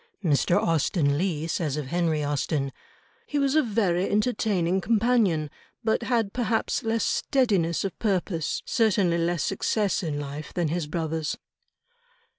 Mr. 0.23 0.57
Austen 0.59 1.15
Leigh 1.15 1.45
says 1.45 1.77
of 1.77 1.85
Henry 1.89 2.23
Austen, 2.23 2.71
"He 3.27 3.37
was 3.37 3.53
a 3.53 3.61
very 3.61 4.09
entertaining 4.09 4.81
companion, 4.81 5.51
but 5.83 6.01
had 6.01 6.33
perhaps 6.33 6.81
less 6.81 7.03
steadiness 7.03 7.83
of 7.85 7.99
purpose, 7.99 8.63
certainly 8.65 9.19
less 9.19 9.43
success 9.43 10.01
in 10.01 10.19
life, 10.19 10.55
than 10.55 10.69
his 10.69 10.87
brothers." 10.87 11.37